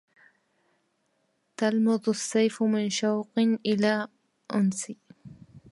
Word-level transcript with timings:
تلمظ 1.57 2.09
السيف 2.09 2.63
من 2.63 2.89
شوق 2.89 3.29
إلى 3.65 4.07
أنس 4.55 4.87